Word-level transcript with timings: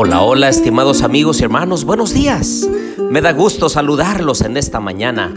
Hola, 0.00 0.22
hola, 0.22 0.48
estimados 0.48 1.02
amigos 1.02 1.40
y 1.40 1.42
hermanos, 1.42 1.84
buenos 1.84 2.14
días. 2.14 2.68
Me 3.10 3.20
da 3.20 3.32
gusto 3.32 3.68
saludarlos 3.68 4.42
en 4.42 4.56
esta 4.56 4.78
mañana. 4.78 5.34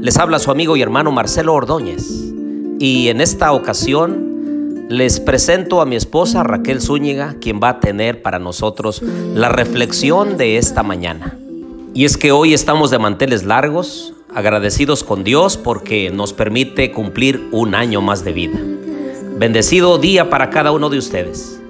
Les 0.00 0.16
habla 0.16 0.40
su 0.40 0.50
amigo 0.50 0.76
y 0.76 0.82
hermano 0.82 1.12
Marcelo 1.12 1.54
Ordóñez. 1.54 2.04
Y 2.80 3.06
en 3.06 3.20
esta 3.20 3.52
ocasión 3.52 4.88
les 4.88 5.20
presento 5.20 5.80
a 5.80 5.86
mi 5.86 5.94
esposa 5.94 6.42
Raquel 6.42 6.80
Zúñiga, 6.80 7.36
quien 7.40 7.60
va 7.62 7.68
a 7.68 7.78
tener 7.78 8.20
para 8.20 8.40
nosotros 8.40 9.00
la 9.00 9.48
reflexión 9.48 10.38
de 10.38 10.58
esta 10.58 10.82
mañana. 10.82 11.38
Y 11.94 12.04
es 12.04 12.16
que 12.16 12.32
hoy 12.32 12.52
estamos 12.52 12.90
de 12.90 12.98
manteles 12.98 13.44
largos, 13.44 14.12
agradecidos 14.34 15.04
con 15.04 15.22
Dios 15.22 15.56
porque 15.56 16.10
nos 16.10 16.32
permite 16.32 16.90
cumplir 16.90 17.46
un 17.52 17.76
año 17.76 18.00
más 18.00 18.24
de 18.24 18.32
vida. 18.32 18.58
Bendecido 19.38 19.98
día 19.98 20.30
para 20.30 20.50
cada 20.50 20.72
uno 20.72 20.90
de 20.90 20.98
ustedes. 20.98 21.60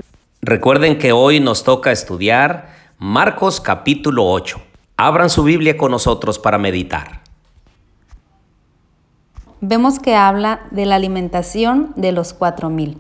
Recuerden 0.46 0.98
que 0.98 1.12
hoy 1.12 1.40
nos 1.40 1.64
toca 1.64 1.90
estudiar 1.90 2.68
Marcos 2.98 3.62
capítulo 3.62 4.30
8. 4.30 4.60
Abran 4.98 5.30
su 5.30 5.42
Biblia 5.42 5.78
con 5.78 5.90
nosotros 5.90 6.38
para 6.38 6.58
meditar. 6.58 7.22
Vemos 9.62 9.98
que 9.98 10.14
habla 10.14 10.66
de 10.70 10.84
la 10.84 10.96
alimentación 10.96 11.94
de 11.96 12.12
los 12.12 12.34
cuatro 12.34 12.68
mil. 12.68 12.98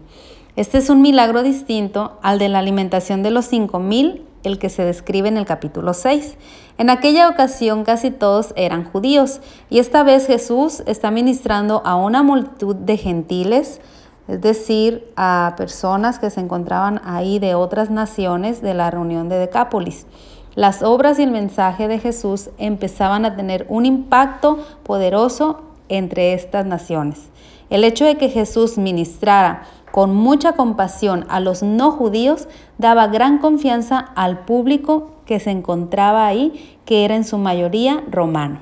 Este 0.56 0.78
es 0.78 0.88
un 0.88 1.02
milagro 1.02 1.42
distinto 1.42 2.18
al 2.22 2.38
de 2.38 2.48
la 2.48 2.60
alimentación 2.60 3.22
de 3.22 3.30
los 3.30 3.44
cinco 3.44 3.78
mil, 3.78 4.24
el 4.42 4.58
que 4.58 4.70
se 4.70 4.82
describe 4.82 5.28
en 5.28 5.36
el 5.36 5.44
capítulo 5.44 5.92
6. 5.92 6.38
En 6.78 6.88
aquella 6.88 7.28
ocasión 7.28 7.84
casi 7.84 8.10
todos 8.10 8.54
eran 8.56 8.84
judíos 8.84 9.42
y 9.68 9.80
esta 9.80 10.02
vez 10.02 10.26
Jesús 10.26 10.82
está 10.86 11.10
ministrando 11.10 11.82
a 11.84 11.94
una 11.96 12.22
multitud 12.22 12.74
de 12.74 12.96
gentiles, 12.96 13.82
es 14.28 14.40
decir, 14.40 15.10
a 15.16 15.54
personas 15.56 16.18
que 16.18 16.30
se 16.30 16.40
encontraban 16.40 17.00
ahí 17.04 17.38
de 17.38 17.54
otras 17.54 17.90
naciones 17.90 18.62
de 18.62 18.74
la 18.74 18.90
reunión 18.90 19.28
de 19.28 19.38
Decápolis. 19.38 20.06
Las 20.54 20.82
obras 20.82 21.18
y 21.18 21.24
el 21.24 21.30
mensaje 21.30 21.88
de 21.88 21.98
Jesús 21.98 22.50
empezaban 22.58 23.24
a 23.24 23.36
tener 23.36 23.66
un 23.68 23.86
impacto 23.86 24.58
poderoso 24.84 25.62
entre 25.88 26.32
estas 26.32 26.64
naciones. 26.64 27.28
El 27.70 27.84
hecho 27.84 28.04
de 28.04 28.16
que 28.16 28.28
Jesús 28.28 28.78
ministrara 28.78 29.64
con 29.90 30.14
mucha 30.14 30.52
compasión 30.52 31.24
a 31.28 31.40
los 31.40 31.62
no 31.62 31.90
judíos 31.90 32.48
daba 32.78 33.08
gran 33.08 33.38
confianza 33.38 33.98
al 33.98 34.44
público 34.44 35.10
que 35.26 35.40
se 35.40 35.50
encontraba 35.50 36.26
ahí, 36.26 36.78
que 36.84 37.04
era 37.04 37.16
en 37.16 37.24
su 37.24 37.38
mayoría 37.38 38.02
romano. 38.10 38.58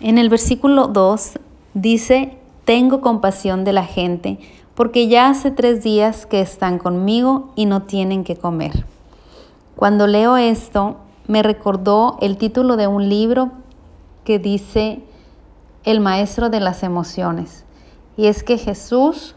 En 0.00 0.18
el 0.18 0.28
versículo 0.28 0.88
2 0.88 1.38
dice, 1.74 2.38
tengo 2.64 3.00
compasión 3.00 3.64
de 3.64 3.72
la 3.72 3.84
gente 3.84 4.38
porque 4.80 5.08
ya 5.08 5.28
hace 5.28 5.50
tres 5.50 5.82
días 5.82 6.24
que 6.24 6.40
están 6.40 6.78
conmigo 6.78 7.52
y 7.54 7.66
no 7.66 7.82
tienen 7.82 8.24
que 8.24 8.36
comer. 8.36 8.86
Cuando 9.76 10.06
leo 10.06 10.38
esto, 10.38 10.96
me 11.26 11.42
recordó 11.42 12.16
el 12.22 12.38
título 12.38 12.78
de 12.78 12.86
un 12.86 13.10
libro 13.10 13.50
que 14.24 14.38
dice 14.38 15.02
El 15.84 16.00
Maestro 16.00 16.48
de 16.48 16.60
las 16.60 16.82
Emociones. 16.82 17.66
Y 18.16 18.28
es 18.28 18.42
que 18.42 18.56
Jesús 18.56 19.34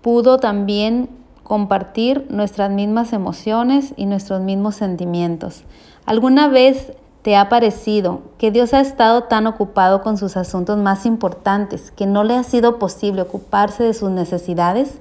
pudo 0.00 0.38
también 0.38 1.08
compartir 1.44 2.26
nuestras 2.28 2.72
mismas 2.72 3.12
emociones 3.12 3.94
y 3.96 4.06
nuestros 4.06 4.40
mismos 4.40 4.74
sentimientos. 4.74 5.62
¿Alguna 6.06 6.48
vez 6.48 6.92
¿Te 7.22 7.36
ha 7.36 7.48
parecido 7.48 8.22
que 8.36 8.50
Dios 8.50 8.74
ha 8.74 8.80
estado 8.80 9.22
tan 9.24 9.46
ocupado 9.46 10.02
con 10.02 10.18
sus 10.18 10.36
asuntos 10.36 10.76
más 10.76 11.06
importantes 11.06 11.92
que 11.92 12.04
no 12.04 12.24
le 12.24 12.34
ha 12.34 12.42
sido 12.42 12.80
posible 12.80 13.22
ocuparse 13.22 13.84
de 13.84 13.94
sus 13.94 14.10
necesidades? 14.10 14.98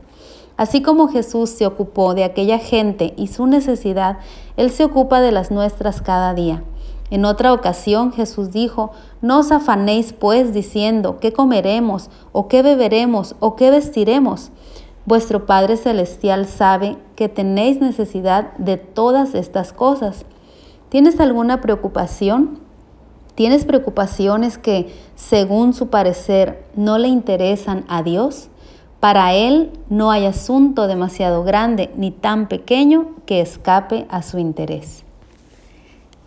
Así 0.55 0.83
como 0.83 1.07
Jesús 1.07 1.49
se 1.49 1.65
ocupó 1.65 2.13
de 2.13 2.23
aquella 2.23 2.59
gente 2.59 3.15
y 3.17 3.25
su 3.27 3.47
necesidad, 3.47 4.19
Él 4.55 4.69
se 4.69 4.83
ocupa 4.83 5.19
de 5.19 5.31
las 5.31 5.49
nuestras 5.49 6.03
cada 6.03 6.35
día. 6.35 6.63
En 7.09 7.25
otra 7.25 7.53
ocasión 7.53 8.13
Jesús 8.13 8.51
dijo, 8.51 8.91
no 9.21 9.39
os 9.39 9.51
afanéis 9.51 10.13
pues 10.13 10.53
diciendo, 10.53 11.17
¿qué 11.19 11.33
comeremos? 11.33 12.11
¿O 12.33 12.47
qué 12.47 12.61
beberemos? 12.61 13.35
¿O 13.39 13.55
qué 13.55 13.71
vestiremos? 13.71 14.51
Vuestro 15.07 15.47
Padre 15.47 15.75
Celestial 15.75 16.45
sabe 16.45 16.97
que 17.15 17.29
tenéis 17.29 17.81
necesidad 17.81 18.53
de 18.59 18.77
todas 18.77 19.33
estas 19.33 19.73
cosas. 19.73 20.23
¿Tienes 20.91 21.21
alguna 21.21 21.61
preocupación? 21.61 22.59
¿Tienes 23.35 23.63
preocupaciones 23.63 24.57
que, 24.57 24.93
según 25.15 25.73
su 25.73 25.87
parecer, 25.87 26.65
no 26.75 26.97
le 26.97 27.07
interesan 27.07 27.85
a 27.87 28.03
Dios? 28.03 28.49
Para 28.99 29.33
Él 29.33 29.71
no 29.87 30.11
hay 30.11 30.25
asunto 30.25 30.87
demasiado 30.87 31.45
grande 31.45 31.91
ni 31.95 32.11
tan 32.11 32.49
pequeño 32.49 33.15
que 33.25 33.39
escape 33.39 34.05
a 34.09 34.21
su 34.21 34.37
interés. 34.37 35.05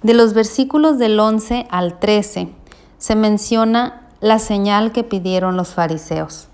De 0.03 0.15
los 0.15 0.33
versículos 0.33 0.99
del 0.99 1.21
11 1.21 1.67
al 1.69 1.99
13 1.99 2.49
se 2.97 3.17
menciona 3.17 4.09
la 4.23 4.39
señal 4.39 4.93
que 4.93 5.05
pidieron 5.05 5.59
los 5.59 5.75
fariseos. 5.75 6.49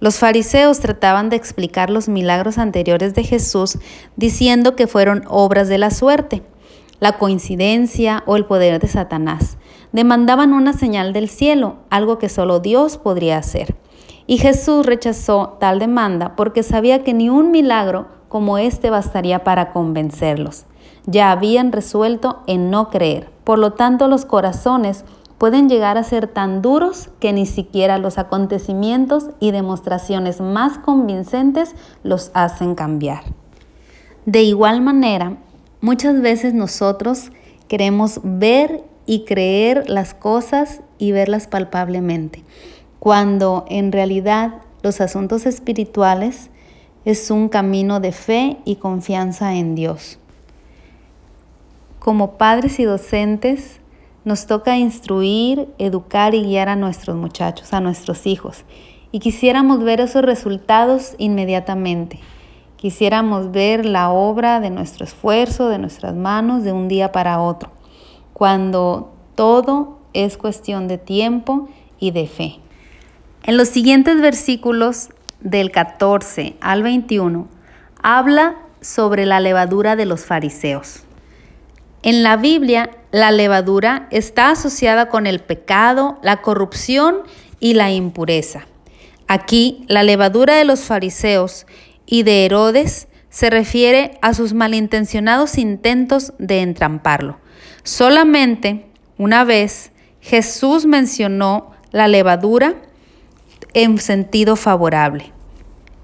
Los 0.00 0.18
fariseos 0.18 0.80
trataban 0.80 1.30
de 1.30 1.36
explicar 1.36 1.88
los 1.88 2.10
milagros 2.10 2.58
anteriores 2.58 3.14
de 3.14 3.24
Jesús 3.24 3.78
diciendo 4.16 4.76
que 4.76 4.86
fueron 4.86 5.24
obras 5.28 5.68
de 5.68 5.78
la 5.78 5.90
suerte 5.90 6.42
la 7.00 7.18
coincidencia 7.18 8.22
o 8.26 8.36
el 8.36 8.44
poder 8.44 8.80
de 8.80 8.88
Satanás. 8.88 9.58
Demandaban 9.92 10.52
una 10.52 10.72
señal 10.72 11.12
del 11.12 11.28
cielo, 11.28 11.76
algo 11.90 12.18
que 12.18 12.28
solo 12.28 12.60
Dios 12.60 12.98
podría 12.98 13.38
hacer. 13.38 13.76
Y 14.26 14.38
Jesús 14.38 14.84
rechazó 14.84 15.56
tal 15.58 15.78
demanda 15.78 16.36
porque 16.36 16.62
sabía 16.62 17.02
que 17.02 17.14
ni 17.14 17.30
un 17.30 17.50
milagro 17.50 18.08
como 18.28 18.58
este 18.58 18.90
bastaría 18.90 19.42
para 19.42 19.72
convencerlos. 19.72 20.66
Ya 21.06 21.30
habían 21.30 21.72
resuelto 21.72 22.40
en 22.46 22.70
no 22.70 22.90
creer. 22.90 23.30
Por 23.44 23.58
lo 23.58 23.72
tanto, 23.72 24.08
los 24.08 24.26
corazones 24.26 25.06
pueden 25.38 25.68
llegar 25.68 25.96
a 25.96 26.02
ser 26.02 26.26
tan 26.26 26.60
duros 26.60 27.08
que 27.20 27.32
ni 27.32 27.46
siquiera 27.46 27.96
los 27.96 28.18
acontecimientos 28.18 29.30
y 29.40 29.52
demostraciones 29.52 30.40
más 30.40 30.78
convincentes 30.78 31.74
los 32.02 32.30
hacen 32.34 32.74
cambiar. 32.74 33.22
De 34.26 34.42
igual 34.42 34.82
manera, 34.82 35.38
Muchas 35.80 36.20
veces 36.20 36.54
nosotros 36.54 37.30
queremos 37.68 38.20
ver 38.24 38.82
y 39.06 39.24
creer 39.24 39.88
las 39.88 40.12
cosas 40.12 40.80
y 40.98 41.12
verlas 41.12 41.46
palpablemente, 41.46 42.42
cuando 42.98 43.64
en 43.68 43.92
realidad 43.92 44.62
los 44.82 45.00
asuntos 45.00 45.46
espirituales 45.46 46.50
es 47.04 47.30
un 47.30 47.48
camino 47.48 48.00
de 48.00 48.10
fe 48.10 48.56
y 48.64 48.76
confianza 48.76 49.54
en 49.54 49.76
Dios. 49.76 50.18
Como 52.00 52.38
padres 52.38 52.80
y 52.80 52.84
docentes, 52.84 53.80
nos 54.24 54.46
toca 54.46 54.76
instruir, 54.76 55.68
educar 55.78 56.34
y 56.34 56.42
guiar 56.42 56.68
a 56.68 56.76
nuestros 56.76 57.16
muchachos, 57.16 57.72
a 57.72 57.80
nuestros 57.80 58.26
hijos, 58.26 58.64
y 59.12 59.20
quisiéramos 59.20 59.82
ver 59.82 60.00
esos 60.00 60.22
resultados 60.22 61.14
inmediatamente. 61.18 62.18
Quisiéramos 62.78 63.50
ver 63.50 63.84
la 63.84 64.10
obra 64.10 64.60
de 64.60 64.70
nuestro 64.70 65.04
esfuerzo, 65.04 65.68
de 65.68 65.78
nuestras 65.78 66.14
manos, 66.14 66.62
de 66.62 66.70
un 66.70 66.86
día 66.86 67.10
para 67.10 67.40
otro, 67.40 67.72
cuando 68.32 69.12
todo 69.34 69.98
es 70.12 70.36
cuestión 70.36 70.86
de 70.86 70.96
tiempo 70.96 71.68
y 71.98 72.12
de 72.12 72.28
fe. 72.28 72.60
En 73.42 73.56
los 73.56 73.66
siguientes 73.66 74.20
versículos 74.20 75.08
del 75.40 75.72
14 75.72 76.54
al 76.60 76.84
21 76.84 77.48
habla 78.00 78.54
sobre 78.80 79.26
la 79.26 79.40
levadura 79.40 79.96
de 79.96 80.06
los 80.06 80.24
fariseos. 80.24 81.02
En 82.02 82.22
la 82.22 82.36
Biblia, 82.36 82.90
la 83.10 83.32
levadura 83.32 84.06
está 84.12 84.50
asociada 84.50 85.08
con 85.08 85.26
el 85.26 85.40
pecado, 85.40 86.20
la 86.22 86.42
corrupción 86.42 87.22
y 87.58 87.74
la 87.74 87.90
impureza. 87.90 88.66
Aquí, 89.26 89.84
la 89.88 90.04
levadura 90.04 90.54
de 90.54 90.64
los 90.64 90.84
fariseos 90.84 91.66
y 92.10 92.22
de 92.22 92.46
Herodes 92.46 93.06
se 93.28 93.50
refiere 93.50 94.18
a 94.22 94.32
sus 94.32 94.54
malintencionados 94.54 95.58
intentos 95.58 96.32
de 96.38 96.62
entramparlo. 96.62 97.38
Solamente 97.82 98.86
una 99.18 99.44
vez 99.44 99.92
Jesús 100.20 100.86
mencionó 100.86 101.72
la 101.92 102.08
levadura 102.08 102.76
en 103.74 103.98
sentido 103.98 104.56
favorable. 104.56 105.32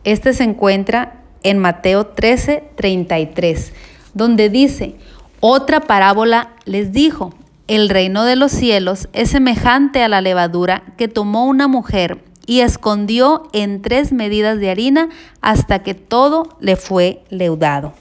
Este 0.04 0.34
se 0.34 0.44
encuentra 0.44 1.22
en 1.42 1.58
Mateo 1.58 2.06
13, 2.06 2.64
33, 2.76 3.72
donde 4.12 4.50
dice, 4.50 4.96
otra 5.40 5.80
parábola 5.80 6.52
les 6.66 6.92
dijo, 6.92 7.32
el 7.66 7.88
reino 7.88 8.24
de 8.24 8.36
los 8.36 8.52
cielos 8.52 9.08
es 9.14 9.30
semejante 9.30 10.02
a 10.02 10.08
la 10.08 10.20
levadura 10.20 10.82
que 10.98 11.08
tomó 11.08 11.46
una 11.46 11.66
mujer 11.66 12.22
y 12.46 12.60
escondió 12.60 13.48
en 13.52 13.82
tres 13.82 14.12
medidas 14.12 14.58
de 14.58 14.70
harina 14.70 15.08
hasta 15.40 15.82
que 15.82 15.94
todo 15.94 16.56
le 16.60 16.76
fue 16.76 17.22
leudado. 17.30 17.94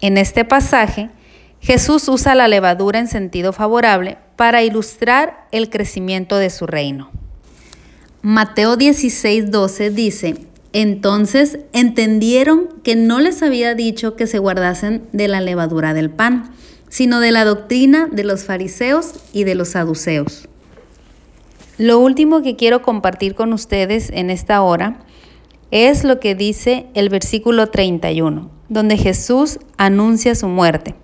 En 0.00 0.16
este 0.16 0.44
pasaje, 0.44 1.10
Jesús 1.60 2.08
usa 2.08 2.34
la 2.34 2.48
levadura 2.48 2.98
en 2.98 3.08
sentido 3.08 3.52
favorable 3.52 4.18
para 4.36 4.62
ilustrar 4.62 5.46
el 5.50 5.70
crecimiento 5.70 6.36
de 6.36 6.50
su 6.50 6.66
reino. 6.66 7.10
Mateo 8.22 8.76
16, 8.76 9.50
12 9.50 9.90
dice, 9.90 10.36
Entonces 10.72 11.58
entendieron 11.72 12.68
que 12.82 12.96
no 12.96 13.20
les 13.20 13.42
había 13.42 13.74
dicho 13.74 14.16
que 14.16 14.26
se 14.26 14.38
guardasen 14.38 15.02
de 15.12 15.28
la 15.28 15.40
levadura 15.40 15.94
del 15.94 16.10
pan, 16.10 16.50
sino 16.88 17.20
de 17.20 17.32
la 17.32 17.44
doctrina 17.44 18.08
de 18.10 18.24
los 18.24 18.44
fariseos 18.44 19.14
y 19.32 19.44
de 19.44 19.54
los 19.54 19.70
saduceos. 19.70 20.48
Lo 21.78 22.00
último 22.00 22.42
que 22.42 22.56
quiero 22.56 22.82
compartir 22.82 23.36
con 23.36 23.52
ustedes 23.52 24.10
en 24.10 24.30
esta 24.30 24.62
hora 24.62 24.98
es 25.70 26.02
lo 26.02 26.18
que 26.18 26.34
dice 26.34 26.86
el 26.94 27.08
versículo 27.08 27.68
31, 27.68 28.50
donde 28.68 28.96
Jesús 28.96 29.60
anuncia 29.76 30.34
su 30.34 30.48
muerte. 30.48 30.96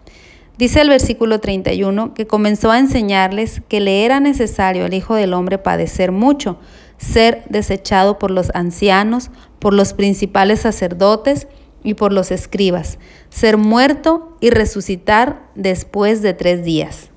Dice 0.58 0.80
el 0.80 0.88
versículo 0.88 1.38
31 1.38 2.12
que 2.12 2.26
comenzó 2.26 2.72
a 2.72 2.80
enseñarles 2.80 3.62
que 3.68 3.78
le 3.78 4.04
era 4.04 4.18
necesario 4.18 4.84
al 4.84 4.94
Hijo 4.94 5.14
del 5.14 5.34
Hombre 5.34 5.58
padecer 5.58 6.10
mucho, 6.10 6.58
ser 6.98 7.44
desechado 7.48 8.18
por 8.18 8.32
los 8.32 8.50
ancianos, 8.52 9.30
por 9.60 9.74
los 9.74 9.92
principales 9.92 10.60
sacerdotes 10.60 11.46
y 11.84 11.94
por 11.94 12.12
los 12.12 12.32
escribas, 12.32 12.98
ser 13.28 13.58
muerto 13.58 14.36
y 14.40 14.50
resucitar 14.50 15.48
después 15.54 16.20
de 16.20 16.34
tres 16.34 16.64
días. 16.64 17.13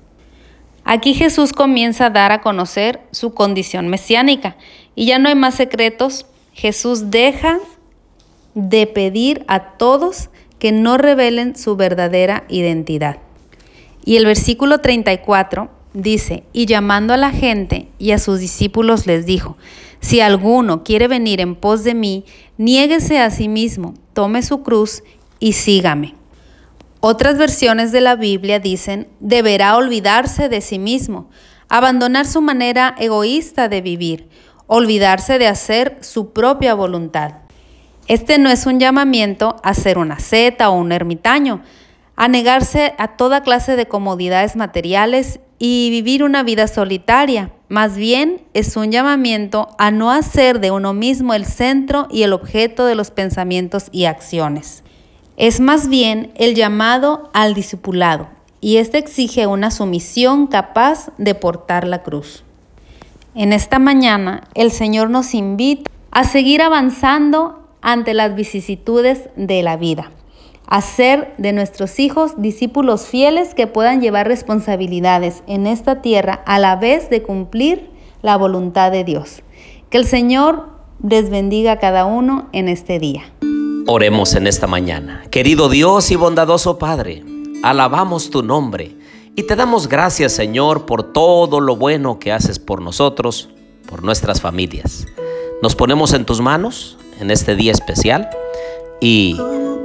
Aquí 0.90 1.12
Jesús 1.12 1.52
comienza 1.52 2.06
a 2.06 2.10
dar 2.10 2.32
a 2.32 2.40
conocer 2.40 3.02
su 3.10 3.34
condición 3.34 3.88
mesiánica 3.88 4.56
y 4.94 5.04
ya 5.04 5.18
no 5.18 5.28
hay 5.28 5.34
más 5.34 5.54
secretos. 5.54 6.24
Jesús 6.54 7.10
deja 7.10 7.58
de 8.54 8.86
pedir 8.86 9.44
a 9.48 9.76
todos 9.76 10.30
que 10.58 10.72
no 10.72 10.96
revelen 10.96 11.56
su 11.56 11.76
verdadera 11.76 12.44
identidad. 12.48 13.18
Y 14.02 14.16
el 14.16 14.24
versículo 14.24 14.78
34 14.78 15.68
dice, 15.92 16.44
y 16.54 16.64
llamando 16.64 17.12
a 17.12 17.18
la 17.18 17.32
gente 17.32 17.88
y 17.98 18.12
a 18.12 18.18
sus 18.18 18.40
discípulos 18.40 19.06
les 19.06 19.26
dijo, 19.26 19.58
si 20.00 20.22
alguno 20.22 20.84
quiere 20.84 21.06
venir 21.06 21.42
en 21.42 21.54
pos 21.54 21.84
de 21.84 21.92
mí, 21.92 22.24
niéguese 22.56 23.18
a 23.18 23.30
sí 23.30 23.48
mismo, 23.48 23.92
tome 24.14 24.42
su 24.42 24.62
cruz 24.62 25.02
y 25.38 25.52
sígame. 25.52 26.14
Otras 27.00 27.38
versiones 27.38 27.92
de 27.92 28.00
la 28.00 28.16
Biblia 28.16 28.58
dicen, 28.58 29.06
deberá 29.20 29.76
olvidarse 29.76 30.48
de 30.48 30.60
sí 30.60 30.80
mismo, 30.80 31.30
abandonar 31.68 32.26
su 32.26 32.40
manera 32.40 32.96
egoísta 32.98 33.68
de 33.68 33.80
vivir, 33.80 34.28
olvidarse 34.66 35.38
de 35.38 35.46
hacer 35.46 35.98
su 36.00 36.32
propia 36.32 36.74
voluntad. 36.74 37.34
Este 38.08 38.38
no 38.38 38.50
es 38.50 38.66
un 38.66 38.80
llamamiento 38.80 39.56
a 39.62 39.74
ser 39.74 39.96
una 39.96 40.18
seta 40.18 40.70
o 40.70 40.78
un 40.78 40.90
ermitaño, 40.90 41.62
a 42.16 42.26
negarse 42.26 42.94
a 42.98 43.16
toda 43.16 43.42
clase 43.42 43.76
de 43.76 43.86
comodidades 43.86 44.56
materiales 44.56 45.38
y 45.60 45.90
vivir 45.90 46.24
una 46.24 46.42
vida 46.42 46.66
solitaria. 46.66 47.52
Más 47.68 47.96
bien 47.96 48.42
es 48.54 48.76
un 48.76 48.90
llamamiento 48.90 49.68
a 49.78 49.92
no 49.92 50.10
hacer 50.10 50.58
de 50.58 50.72
uno 50.72 50.94
mismo 50.94 51.32
el 51.34 51.44
centro 51.44 52.08
y 52.10 52.24
el 52.24 52.32
objeto 52.32 52.86
de 52.86 52.96
los 52.96 53.12
pensamientos 53.12 53.86
y 53.92 54.06
acciones. 54.06 54.82
Es 55.38 55.60
más 55.60 55.88
bien 55.88 56.32
el 56.34 56.56
llamado 56.56 57.30
al 57.32 57.54
discipulado, 57.54 58.26
y 58.60 58.78
este 58.78 58.98
exige 58.98 59.46
una 59.46 59.70
sumisión 59.70 60.48
capaz 60.48 61.12
de 61.16 61.36
portar 61.36 61.86
la 61.86 62.02
cruz. 62.02 62.42
En 63.36 63.52
esta 63.52 63.78
mañana 63.78 64.48
el 64.54 64.72
Señor 64.72 65.10
nos 65.10 65.34
invita 65.34 65.88
a 66.10 66.24
seguir 66.24 66.60
avanzando 66.60 67.68
ante 67.82 68.14
las 68.14 68.34
vicisitudes 68.34 69.28
de 69.36 69.62
la 69.62 69.76
vida 69.76 70.10
hacer 70.66 71.32
de 71.38 71.54
nuestros 71.54 71.98
hijos 71.98 72.42
discípulos 72.42 73.06
fieles 73.06 73.54
que 73.54 73.66
puedan 73.66 74.02
llevar 74.02 74.28
responsabilidades 74.28 75.42
en 75.46 75.66
esta 75.66 76.02
tierra 76.02 76.42
a 76.44 76.58
la 76.58 76.76
vez 76.76 77.08
de 77.08 77.22
cumplir 77.22 77.88
la 78.20 78.36
voluntad 78.36 78.92
de 78.92 79.02
Dios. 79.02 79.42
Que 79.88 79.96
el 79.96 80.04
Señor 80.04 80.68
les 81.02 81.30
bendiga 81.30 81.72
a 81.72 81.78
cada 81.78 82.04
uno 82.04 82.48
en 82.52 82.68
este 82.68 82.98
día. 82.98 83.22
Oremos 83.90 84.34
en 84.34 84.46
esta 84.46 84.66
mañana. 84.66 85.24
Querido 85.30 85.68
Dios 85.68 86.10
y 86.10 86.16
bondadoso 86.16 86.78
Padre, 86.78 87.24
alabamos 87.62 88.30
tu 88.30 88.42
nombre 88.42 88.94
y 89.34 89.42
te 89.44 89.56
damos 89.56 89.88
gracias 89.88 90.32
Señor 90.32 90.86
por 90.86 91.12
todo 91.12 91.60
lo 91.60 91.74
bueno 91.74 92.18
que 92.18 92.30
haces 92.30 92.58
por 92.58 92.82
nosotros, 92.82 93.48
por 93.88 94.04
nuestras 94.04 94.40
familias. 94.40 95.06
Nos 95.62 95.74
ponemos 95.74 96.12
en 96.12 96.24
tus 96.24 96.40
manos 96.40 96.98
en 97.18 97.30
este 97.30 97.56
día 97.56 97.72
especial 97.72 98.28
y 99.00 99.36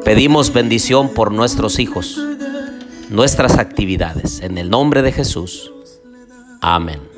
Pedimos 0.04 0.52
bendición 0.52 1.14
por 1.14 1.32
nuestros 1.32 1.80
hijos, 1.80 2.20
nuestras 3.10 3.58
actividades. 3.58 4.42
En 4.42 4.58
el 4.58 4.70
nombre 4.70 5.02
de 5.02 5.14
Jesús. 5.14 5.72
Amén. 6.60 7.13